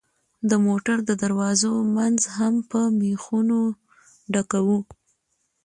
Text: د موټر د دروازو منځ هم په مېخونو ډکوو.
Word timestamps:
د 0.49 0.51
موټر 0.67 0.97
د 1.09 1.11
دروازو 1.23 1.71
منځ 1.95 2.19
هم 2.37 2.53
په 2.69 2.79
مېخونو 2.99 3.59
ډکوو. 4.33 4.79